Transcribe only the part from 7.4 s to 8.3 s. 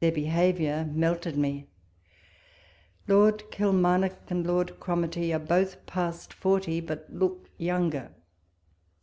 younger.